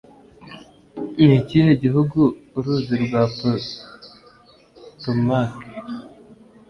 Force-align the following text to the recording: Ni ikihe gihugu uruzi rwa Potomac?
Ni 1.27 1.33
ikihe 1.39 1.71
gihugu 1.83 2.19
uruzi 2.57 2.95
rwa 3.03 3.21
Potomac? 3.35 5.51